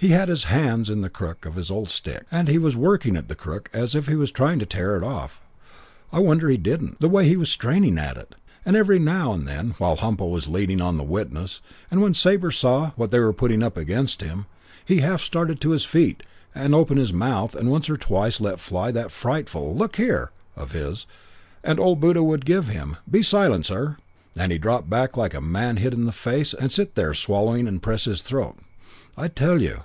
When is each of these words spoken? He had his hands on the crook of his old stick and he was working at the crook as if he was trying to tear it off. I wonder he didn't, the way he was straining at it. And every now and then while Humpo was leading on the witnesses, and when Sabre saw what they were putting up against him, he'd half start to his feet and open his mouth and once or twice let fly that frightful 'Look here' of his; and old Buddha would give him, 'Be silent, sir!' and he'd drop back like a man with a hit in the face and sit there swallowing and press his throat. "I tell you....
He 0.00 0.10
had 0.10 0.28
his 0.28 0.44
hands 0.44 0.88
on 0.90 1.00
the 1.00 1.10
crook 1.10 1.44
of 1.44 1.56
his 1.56 1.72
old 1.72 1.88
stick 1.88 2.22
and 2.30 2.46
he 2.46 2.56
was 2.56 2.76
working 2.76 3.16
at 3.16 3.26
the 3.26 3.34
crook 3.34 3.68
as 3.72 3.96
if 3.96 4.06
he 4.06 4.14
was 4.14 4.30
trying 4.30 4.60
to 4.60 4.64
tear 4.66 4.96
it 4.96 5.02
off. 5.02 5.40
I 6.12 6.20
wonder 6.20 6.48
he 6.48 6.56
didn't, 6.56 7.00
the 7.00 7.08
way 7.08 7.26
he 7.28 7.36
was 7.36 7.48
straining 7.48 7.98
at 7.98 8.16
it. 8.16 8.36
And 8.64 8.76
every 8.76 9.00
now 9.00 9.32
and 9.32 9.44
then 9.44 9.74
while 9.78 9.96
Humpo 9.96 10.28
was 10.28 10.46
leading 10.46 10.80
on 10.80 10.98
the 10.98 11.02
witnesses, 11.02 11.60
and 11.90 12.00
when 12.00 12.14
Sabre 12.14 12.52
saw 12.52 12.90
what 12.94 13.10
they 13.10 13.18
were 13.18 13.32
putting 13.32 13.60
up 13.60 13.76
against 13.76 14.20
him, 14.22 14.46
he'd 14.84 15.00
half 15.00 15.20
start 15.20 15.58
to 15.60 15.70
his 15.70 15.84
feet 15.84 16.22
and 16.54 16.76
open 16.76 16.96
his 16.96 17.12
mouth 17.12 17.56
and 17.56 17.68
once 17.68 17.90
or 17.90 17.96
twice 17.96 18.40
let 18.40 18.60
fly 18.60 18.92
that 18.92 19.10
frightful 19.10 19.74
'Look 19.74 19.96
here' 19.96 20.30
of 20.56 20.70
his; 20.70 21.06
and 21.64 21.80
old 21.80 21.98
Buddha 21.98 22.22
would 22.22 22.44
give 22.46 22.68
him, 22.68 22.98
'Be 23.10 23.20
silent, 23.20 23.66
sir!' 23.66 23.96
and 24.38 24.52
he'd 24.52 24.62
drop 24.62 24.88
back 24.88 25.16
like 25.16 25.34
a 25.34 25.40
man 25.40 25.74
with 25.74 25.78
a 25.80 25.80
hit 25.80 25.92
in 25.94 26.04
the 26.04 26.12
face 26.12 26.54
and 26.54 26.70
sit 26.70 26.94
there 26.94 27.14
swallowing 27.14 27.66
and 27.66 27.82
press 27.82 28.04
his 28.04 28.22
throat. 28.22 28.58
"I 29.16 29.26
tell 29.26 29.60
you.... 29.60 29.80